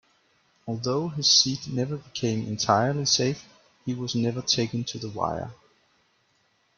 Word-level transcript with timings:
Although 0.65 1.09
his 1.09 1.29
seat 1.29 1.67
never 1.67 1.97
became 1.97 2.47
entirely 2.47 3.05
safe, 3.05 3.45
he 3.85 3.93
was 3.93 4.15
never 4.15 4.41
taken 4.41 4.83
to 4.85 4.97
the 4.97 5.09
wire. 5.09 5.51